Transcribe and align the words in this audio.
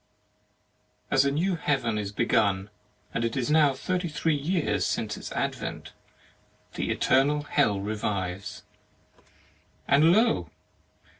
As 1.11 1.25
a 1.25 1.31
new 1.31 1.55
heaven 1.55 1.99
is 1.99 2.11
begun, 2.11 2.71
and 3.13 3.23
it 3.23 3.37
is 3.37 3.51
now 3.51 3.75
thirty 3.75 4.07
three 4.07 4.33
years 4.35 4.83
since 4.83 5.15
its 5.15 5.31
advent, 5.33 5.93
the 6.73 6.89
Eternal 6.89 7.43
Hell 7.43 7.79
revives. 7.79 8.63
And 9.87 10.11
lo! 10.11 10.49